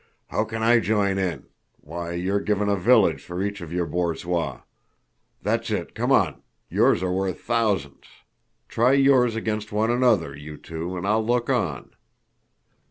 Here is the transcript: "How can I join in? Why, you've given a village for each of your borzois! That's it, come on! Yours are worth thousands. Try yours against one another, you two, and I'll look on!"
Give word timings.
"How 0.31 0.45
can 0.45 0.63
I 0.63 0.79
join 0.79 1.19
in? 1.19 1.45
Why, 1.79 2.13
you've 2.13 2.45
given 2.45 2.67
a 2.69 2.75
village 2.75 3.21
for 3.23 3.43
each 3.43 3.61
of 3.61 3.71
your 3.71 3.85
borzois! 3.85 4.61
That's 5.43 5.69
it, 5.69 5.93
come 5.93 6.11
on! 6.11 6.41
Yours 6.71 7.03
are 7.03 7.11
worth 7.13 7.41
thousands. 7.41 8.05
Try 8.67 8.93
yours 8.93 9.35
against 9.35 9.71
one 9.71 9.91
another, 9.91 10.35
you 10.35 10.57
two, 10.57 10.97
and 10.97 11.05
I'll 11.05 11.23
look 11.23 11.51
on!" 11.51 11.91